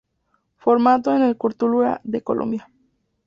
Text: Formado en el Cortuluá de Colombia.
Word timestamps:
Formado 0.57 1.15
en 1.15 1.21
el 1.21 1.37
Cortuluá 1.37 2.01
de 2.03 2.23
Colombia. 2.23 2.67